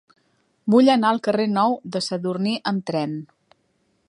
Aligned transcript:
Vull 0.75 0.89
anar 0.93 1.11
al 1.11 1.21
carrer 1.27 1.47
Nou 1.59 1.77
de 1.97 2.03
Sadurní 2.09 2.59
amb 2.73 2.89
tren. 2.91 3.19